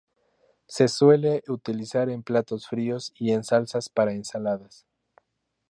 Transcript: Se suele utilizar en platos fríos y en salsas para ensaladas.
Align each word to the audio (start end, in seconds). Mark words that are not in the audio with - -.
Se 0.65 0.87
suele 0.87 1.43
utilizar 1.47 2.09
en 2.09 2.23
platos 2.23 2.65
fríos 2.67 3.13
y 3.19 3.33
en 3.33 3.43
salsas 3.43 3.87
para 3.87 4.13
ensaladas. 4.13 4.87